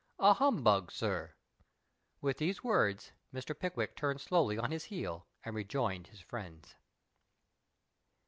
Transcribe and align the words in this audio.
"A 0.17 0.33
humbug, 0.33 0.91
sir." 0.91 1.35
With 2.21 2.37
these 2.39 2.63
words, 2.63 3.11
Mr. 3.31 3.53
Pickwick 3.55 3.95
turned 3.95 4.19
slowly 4.19 4.57
on 4.57 4.71
his 4.71 4.85
heel, 4.85 5.27
and 5.45 5.53
rejoined 5.55 6.07
his 6.07 6.21
friends. 6.21 6.73